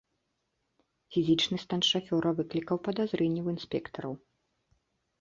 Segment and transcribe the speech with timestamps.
[1.17, 4.13] Фізічны стан шафёра выклікаў падазрэнні ў інспектараў.